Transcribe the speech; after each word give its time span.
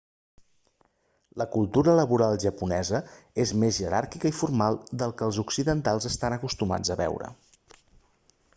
la 1.41 1.45
cultura 1.55 1.93
laboral 1.99 2.37
japonesa 2.45 3.01
és 3.43 3.53
més 3.65 3.79
jeràrquica 3.83 4.31
i 4.31 4.35
formal 4.39 4.81
del 5.03 5.13
que 5.21 5.27
els 5.29 5.41
occidentals 5.47 6.09
estan 6.15 6.37
acostumats 6.39 6.95
a 6.97 7.01
veure 7.07 7.29